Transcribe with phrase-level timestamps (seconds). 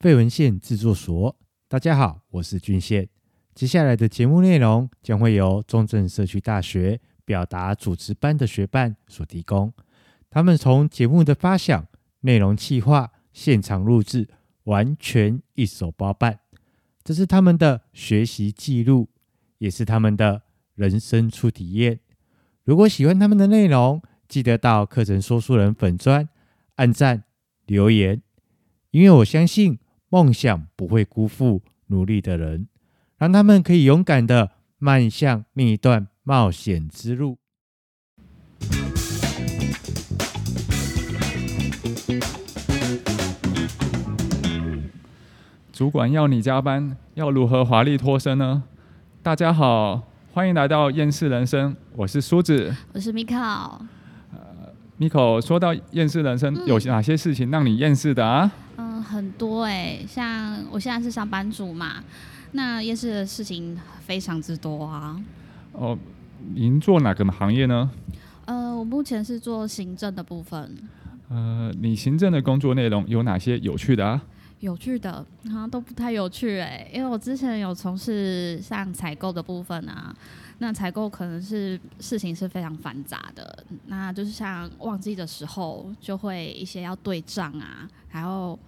[0.00, 1.36] 废文献制作所。
[1.68, 3.06] 大家好，我是俊宪。
[3.54, 9.70] 接下来的节目内容将会由中正社区大学表达主持班的学伴所提供。
[10.30, 11.86] 他们从节目的发想、
[12.20, 14.26] 内容企划、现场录制，
[14.62, 16.40] 完全一手包办。
[17.04, 19.10] 这是他们的学习记录，
[19.58, 20.44] 也是他们的
[20.76, 22.00] 人生初体验。
[22.64, 26.26] 如果喜欢他们的内容，记得到课程说书人粉专
[26.76, 27.24] 按赞
[27.66, 28.22] 留言，
[28.92, 29.78] 因为我相信
[30.12, 32.66] 梦想不会辜负努力的人，
[33.16, 37.38] 让他们可以勇敢的迈向另一段冒险之路。
[45.72, 48.64] 主管要你加班，要如何华丽脱身呢？
[49.22, 53.80] 大家好，欢迎来到厌世人生，我是梳子，我是 Miko。
[54.98, 58.50] Miko，说到厌世人生，有哪些事情让你厌世的啊？
[58.76, 62.02] 嗯，很多哎、欸，像我现在是上班族嘛，
[62.52, 65.20] 那夜市的事情非常之多啊。
[65.72, 65.98] 哦，
[66.54, 67.90] 您做哪个行业呢？
[68.46, 70.76] 呃，我目前是做行政的部分。
[71.28, 74.20] 呃，你行政的工作内容有哪些有趣的啊？
[74.60, 80.14] 有趣的好像都不太有趣哎、欸，因为我之前有从事像采购的部分啊。
[80.62, 88.58] 那采购可能是事情是非常繁杂的，那就是像旺季的时候，就会一些要对账啊，然后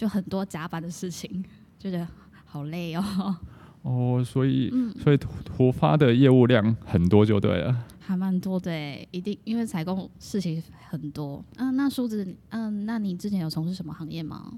[0.00, 1.44] 就很多加班的事情，
[1.78, 2.08] 就觉得
[2.46, 3.36] 好累哦。
[3.82, 11.44] 哦，所以、嗯、所以突发的业务量很多就对了，还蛮多的诶，一定因为采购事情很多。
[11.56, 14.50] 嗯，那梳子，嗯，那你之前有从事什么行业吗？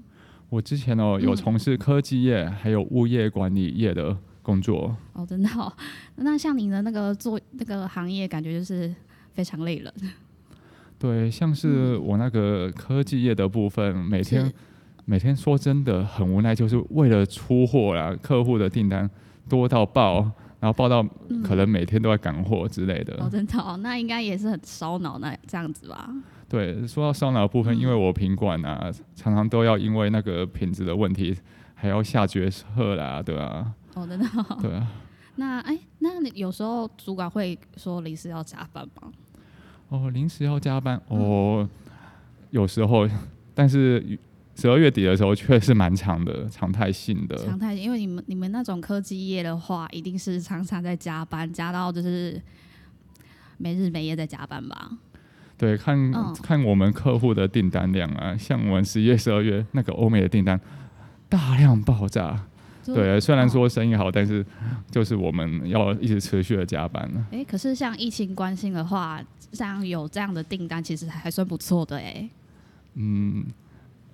[0.47, 4.17] 我之前哦有从事科技业，嗯、还有物业管理业的。
[4.41, 5.71] 工作哦，真的哦。
[6.17, 8.93] 那像你的那个做那个行业，感觉就是
[9.33, 9.93] 非常累了。
[10.99, 14.51] 对，像是我那个科技业的部分，每天
[15.05, 19.09] 每天说真的很无奈，就是为了出货啦，客户的订单
[19.49, 20.21] 多到爆，
[20.59, 21.03] 然后爆到
[21.43, 23.15] 可能每天都在赶货之类的。
[23.21, 26.09] 哦，真的哦，那应该也是很烧脑那这样子吧？
[26.47, 31.35] 对，说到烧脑的部分，因为我品管啊，常常都要因为那个品质的问题，
[31.73, 33.73] 还要下决策啦，对啊。
[33.95, 34.25] 哦，真的。
[34.61, 34.87] 对啊。
[35.35, 39.11] 那哎，那你有时候主管会说临时要加班吗？
[39.89, 41.67] 哦，临时要加班哦，
[42.51, 43.07] 有时候，
[43.55, 44.17] 但是
[44.55, 47.35] 十二月底的时候确实蛮长的，常态性的。
[47.37, 52.41] 常态性，因为你们你们那种科技业的话，一定是常常在加班，加到就是
[53.57, 54.91] 没日没夜在加班吧？
[55.57, 60.59] 对，看、嗯、看我们客户的订单量啊，像我们十一月、十二月那个欧美的订单
[61.29, 62.45] 大量爆炸。
[62.85, 64.45] 对，虽然说生意好，但是
[64.91, 67.25] 就是我们要一直持续的加班呢。
[67.31, 72.29] 哎，可是像疫情关心的话，像有这样的订单，其实还算不错的哎。
[72.95, 73.45] 嗯，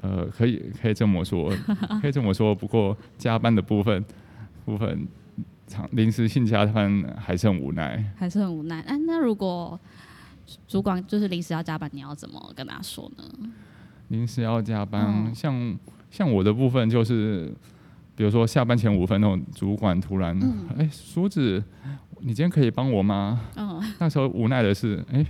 [0.02, 1.52] 呃，可以可以这么说，
[2.02, 2.54] 可以这么说。
[2.54, 4.04] 不过加班的部分
[4.66, 5.08] 部分，
[5.68, 8.82] 长临时性加班还是很无奈，还是很无奈。
[8.82, 9.80] 哎，那如果
[10.68, 13.24] 主管就是临时要加班，你要怎么跟他说呢？
[14.10, 15.78] 临时要加班，嗯、像
[16.10, 17.54] 像我的部分就是。
[18.16, 20.38] 比如说下班前五分钟，主管突然，
[20.78, 21.64] 哎、嗯，梳、欸、子，
[22.20, 23.40] 你今天可以帮我吗？
[23.56, 25.28] 嗯，那时候无奈的是，哎、欸，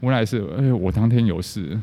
[0.00, 1.78] 无奈的是，哎、欸，我当天有事。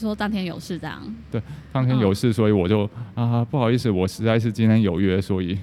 [0.00, 1.00] 说当天有事这样？
[1.30, 5.58] 对，当天有事，所以我就、嗯、啊，不好意思，我实在是今天有约，所以，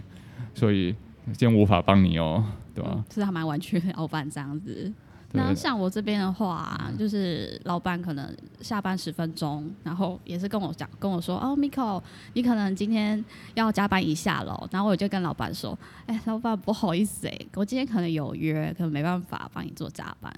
[0.53, 0.95] 所以
[1.33, 2.43] 今天无法帮你哦，
[2.73, 3.03] 对吧？
[3.13, 4.91] 是还蛮委屈的老板这样子。
[5.33, 12.01] 那像我这边的话，就是老板可能下班十分钟，然后也是跟我讲，跟我说，哦，Miko，
[12.33, 13.23] 你可能今天
[13.53, 14.67] 要加班一下喽。
[14.71, 20.33] 然后我就跟老板说，哎、欸，老板不好意思，哎，我今天可能有约，可能没办法帮你做加班。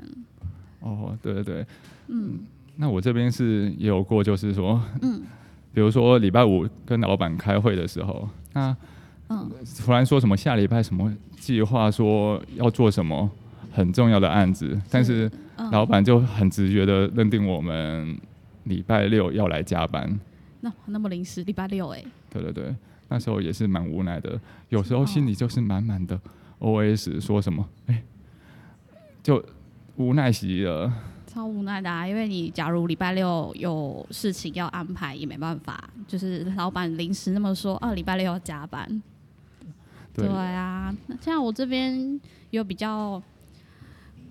[0.80, 1.66] 哦，对对对，
[2.08, 2.40] 嗯，
[2.81, 5.22] 那我这边是也有过，就是说，嗯，
[5.73, 8.75] 比如说礼拜五跟老板开会的时候，那
[9.28, 9.51] 嗯，
[9.85, 13.29] 突然说什么下礼拜什么计划，说要做什么。
[13.72, 15.31] 很重要的案子，但是
[15.72, 18.18] 老板就很直觉的认定我们
[18.63, 20.19] 礼拜六要来加班。
[20.62, 22.03] 那那么临时，礼拜六哎。
[22.31, 22.75] 对对对，
[23.09, 26.19] 那时候也是蛮无奈的，有时候心里就是满满的
[26.59, 28.04] OS，说什么哎，
[29.21, 29.42] 就
[29.98, 30.92] 无奈极了。
[31.31, 39.02] 超无奈的啊，因为你假如礼拜六有事情要安排，也没办法，就是老板临时那么说，哦，礼拜六要加班。
[40.14, 43.22] 对啊，像我这边有比较。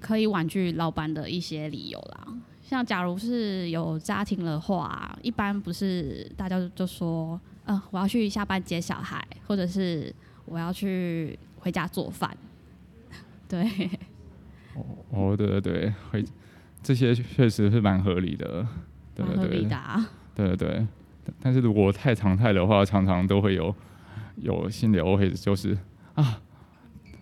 [0.01, 2.29] 可以婉拒老板的一些理由啦，
[2.63, 7.33] 像假如是有家庭的话，一般不是大家就说，
[7.65, 10.15] 嗯、呃，我要去下班接小孩，或者是
[10.45, 12.31] 我要去回家做饭，
[13.49, 13.91] 对。
[14.77, 16.25] 哦哦，对对对，会
[16.89, 18.67] 这些确实是蛮合理的，
[19.15, 20.87] 对对对，的啊，对对对。
[21.39, 23.75] 但是如果太常态的话，常常都会有
[24.37, 25.77] 有心理 OS，就是
[26.15, 26.41] 啊，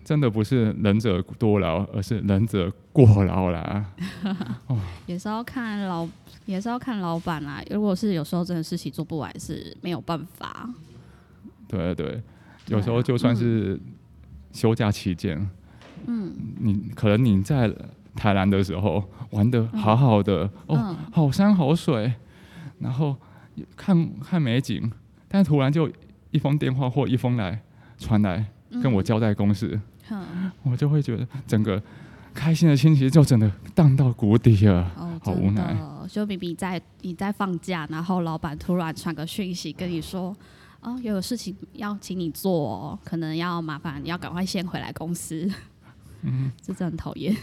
[0.05, 3.85] 真的不是能者多劳，而是能者过劳啦。
[4.67, 6.07] 哦，也是要看老，
[6.45, 7.61] 也是要看老板啦。
[7.69, 10.69] 如果是有时候真的事情做不完，是没有办法。
[11.67, 12.23] 对对，
[12.67, 13.77] 有时候就算是
[14.53, 15.37] 休假期间，
[16.05, 17.69] 嗯，你可能你在
[18.17, 22.11] 台南的时候玩的好好的，嗯、哦，好山好水，
[22.79, 23.15] 然后
[23.75, 24.91] 看看美景，
[25.27, 25.89] 但突然就
[26.31, 27.61] 一封电话或一封来
[27.97, 28.43] 传来
[28.83, 29.79] 跟我交代公事，
[30.09, 31.81] 嗯、我就会觉得整个
[32.33, 35.77] 开心的心情就真的荡到谷底了，哦、好无奈。
[36.09, 40.35] 就明明在你在放假，然后老板突然传个讯息跟你说。
[40.79, 45.49] 哦，有事情要请你做哦，可能要麻烦你要赶快先回来公司。
[46.21, 47.35] 嗯， 这真的很讨厌。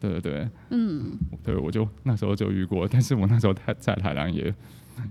[0.00, 4.54] 对对对，嗯，对，我就那时候就遇过，但是我那时候在在台南也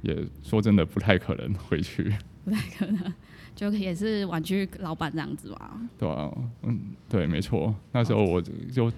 [0.02, 2.14] 也说真的不太可能回去，
[2.46, 3.14] 不太可能，
[3.56, 5.80] 就也是玩具老板这样子吧。
[5.98, 6.32] 对啊，
[6.64, 6.80] 嗯，
[7.10, 8.92] 对，没错，那时候我就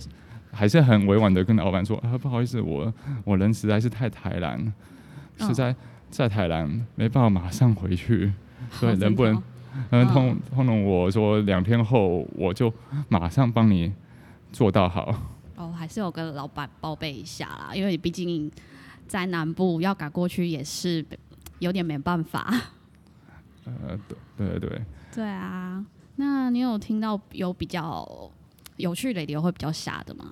[0.51, 2.93] 还是很委婉的跟老板说啊，不好意思，我
[3.23, 4.73] 我人实在是太台南，
[5.39, 5.75] 实在
[6.11, 8.31] 在台南没办法马上回去。
[8.79, 9.43] 对，能不能，
[9.89, 12.71] 能，通通融我说两天后我就
[13.07, 13.91] 马上帮你
[14.51, 15.15] 做到好。
[15.79, 18.51] 哦，还是有跟老板报备一下啦，因为你毕竟
[19.07, 21.05] 在南部要赶过去也是
[21.59, 22.53] 有点没办法。
[23.65, 23.97] 呃，
[24.35, 24.81] 对对对。
[25.15, 25.83] 对啊，
[26.17, 28.29] 那你有听到有比较
[28.75, 30.25] 有趣的理由会比较瞎的吗？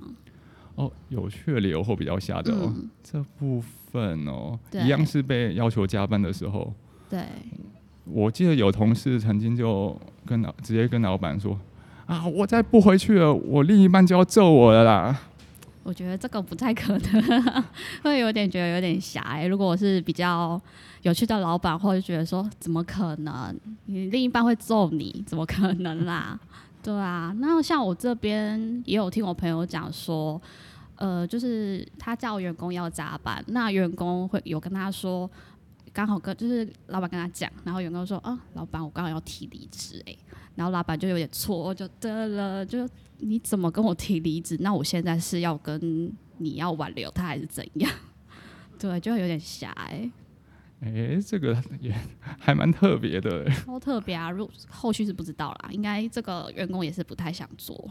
[0.76, 6.74] 哦，有趣的理由会比较瞎的哦，嗯、这部分哦，一样是被要求加班的时候。
[7.10, 7.24] 对。
[8.04, 11.60] 我记得有同事曾经就跟老直接跟老板说
[12.06, 15.20] ：“啊，我再不回去了，我另一半就要揍我了啦。”
[15.88, 17.63] 我觉得这个不太可能，
[18.04, 19.45] 会有点觉得有点狭隘。
[19.48, 20.62] 如果我是比较
[21.04, 26.38] 有趣的老板，或者觉得说怎么可能，你另一半会揍你，怎么可能啦？
[26.84, 30.42] 对啊，那像我这边也有听我朋友讲说，
[30.98, 35.30] 呃，就是他叫员工要加班，那员工会有跟他说。
[35.94, 40.16] 刚好跟就是老板跟他讲，然后员工说啊，老板我刚好要提离职哎，
[40.56, 42.88] 然后老板就有点错，就得了，就
[43.18, 44.57] 你怎么跟我提离职？
[44.60, 47.92] 那我现在是要跟你要挽留他还是怎样？
[48.80, 50.10] 对，就有点狭隘。
[50.80, 51.92] 哎，这个也
[52.22, 54.30] 还蛮特别的， 超特别啊！
[54.30, 57.89] 如后续是不知道啦，应该这个员工也是不太想做。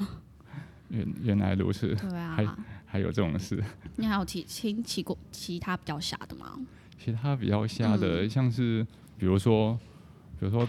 [0.89, 2.47] 原原来如此，对啊，还
[2.85, 3.61] 还有这种事。
[3.97, 6.57] 你还有提亲骑过其他比较傻的吗？
[6.99, 8.87] 其他比较瞎的，嗯、像是
[9.19, 9.79] 比如说，
[10.41, 10.69] 比如说，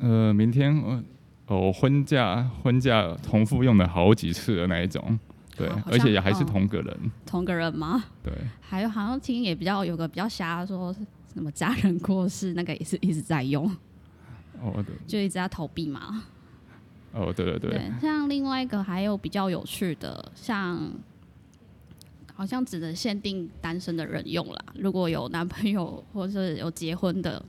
[0.00, 1.02] 呃，明天我
[1.46, 5.18] 哦婚假婚假重复用了好几次的那一种，
[5.56, 6.88] 对，而且也还是同个人。
[6.88, 8.04] 哦、同个人吗？
[8.22, 8.32] 对。
[8.60, 10.92] 还有好像听也比较有个比较瞎，说
[11.32, 13.64] 什么家人过世那个也是一直在用。
[14.60, 14.94] 哦，对。
[15.06, 16.24] 就一直在逃避嘛。
[17.12, 17.70] 哦，对对对。
[17.70, 20.90] 对，像另外一个还有比较有趣的，像。
[22.36, 24.64] 好像只能限定单身的人用啦。
[24.74, 27.42] 如果有男朋友或者是有结婚的，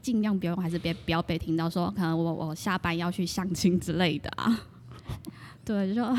[0.00, 4.60] 尽量不要用，还是别不要被听到说，可能我我下班要去相亲之类的啊。
[5.64, 6.16] 对，就说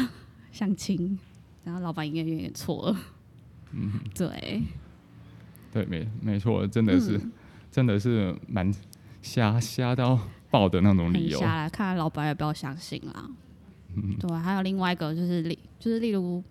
[0.52, 1.18] 相亲，
[1.64, 2.98] 然后老板应该有点错了。
[3.72, 4.62] 嗯，对，
[5.72, 7.32] 对，没没错，真的是，嗯、
[7.72, 8.70] 真的是蛮
[9.22, 10.20] 瞎瞎到
[10.52, 11.40] 爆的那种理由。
[11.40, 13.30] 瞎来看来老板也不要相信啦。
[13.96, 16.44] 嗯，对，还有另外一个就是例，就是例如。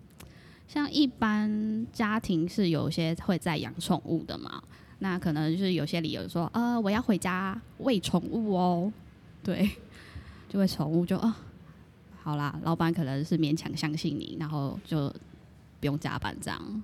[0.67, 4.61] 像一般家庭是有些会在养宠物的嘛，
[4.99, 8.91] 那可能就是有些理由说，呃，我要回家喂宠物哦，
[9.43, 9.69] 对，
[10.49, 11.37] 就喂宠物就啊，
[12.21, 15.07] 好啦，老板可能是勉强相信你，然后就
[15.79, 16.83] 不用加班这样。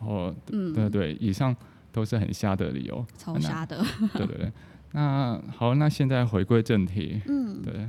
[0.00, 1.54] 哦，嗯，对对，以上
[1.90, 3.82] 都是很瞎的理由，超瞎的。
[4.12, 4.52] 对对对，
[4.92, 7.88] 那好，那现在回归正题，嗯，对。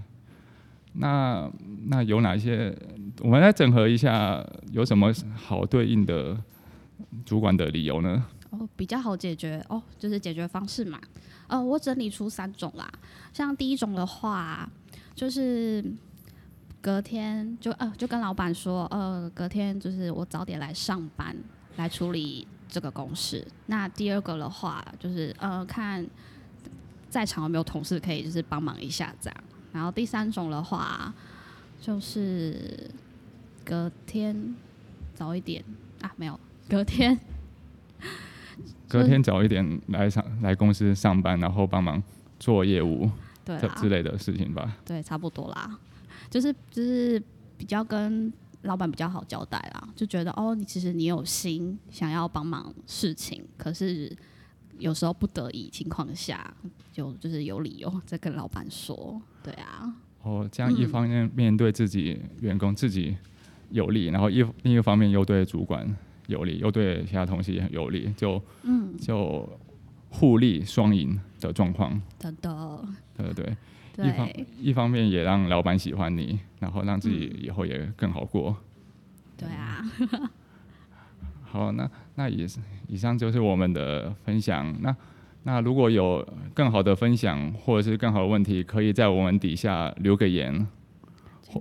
[1.00, 1.48] 那
[1.88, 2.76] 那有哪一些？
[3.22, 6.38] 我们来整合一下，有什么好对应的
[7.26, 8.26] 主管的理由呢？
[8.52, 11.00] 哦，比较好解决哦，就是解决方式嘛。
[11.48, 12.90] 呃，我整理出三种啦。
[13.34, 14.70] 像第一种的话，
[15.16, 15.84] 就是
[16.82, 21.36] 隔天就呃就跟老板说，呃，隔天就是我早点来上班
[21.78, 23.46] 来处理这个公事。
[23.66, 26.06] 那第二个的话，就是呃看
[27.10, 29.44] 在场有没有同事可以就是帮忙一下这样。
[29.74, 31.14] 然后第三种的话，
[31.80, 32.90] 就是
[33.68, 34.56] 隔天
[35.14, 35.62] 早一点
[36.00, 37.20] 啊，没有 隔天，
[38.88, 42.02] 隔天早一点来上来公司上班，然后帮忙
[42.40, 43.12] 做业务，
[43.44, 44.78] 对这之类的事情吧。
[44.86, 45.78] 对，差不多啦，
[46.30, 47.22] 就是就是
[47.58, 48.32] 比较跟
[48.62, 54.16] 老板比较好交代啦，就觉得哦，你其实你有心想要帮忙事情，可是
[54.80, 56.54] 有时候不得已情况下，
[56.94, 59.94] 就就是有理由再跟老板说，对啊。
[60.24, 63.16] 哦，这样一方面面对自己员工自己
[63.70, 65.88] 有利，嗯、然后一另一方面又对主管
[66.28, 69.48] 有利，又对其他同事也很有利，就嗯就
[70.10, 72.02] 互利双赢的状况。
[72.20, 72.86] 真的。
[73.16, 73.58] 对对
[73.96, 78.50] 对，一方一方面也让老板喜欢你，然后让自己以后也更好过。
[78.50, 78.56] 嗯、
[79.38, 79.84] 对啊。
[81.50, 84.76] 好，那那也是以上就是我们的分享。
[84.82, 84.96] 那
[85.44, 90.68] 那如果有更好的分享或者是更好的问题，可以在我们底下留个言，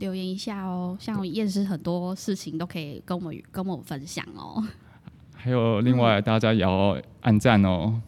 [0.01, 0.97] 留言一下哦。
[1.01, 4.63] 像验视很多事情都可以跟我们跟我们分享哦。
[5.35, 8.01] 还有另外，大家也要按赞哦，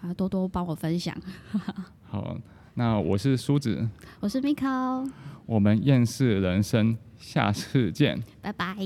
[0.00, 1.14] 啊，多多帮我分享。
[2.08, 2.36] 好，
[2.74, 3.86] 那我是梳子，
[4.20, 5.10] 我是 Miko，
[5.44, 8.76] 我们厌世人生，下次见，拜拜，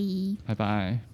[0.45, 1.10] 拜拜。